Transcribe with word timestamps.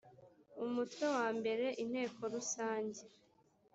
umutwe 0.65 1.03
wa 1.15 1.27
mbere 1.37 1.65
inteko 1.83 2.21
rusange 2.33 3.01